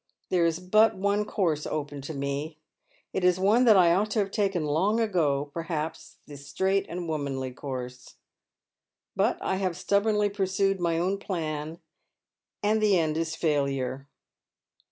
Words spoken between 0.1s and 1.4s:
There is but one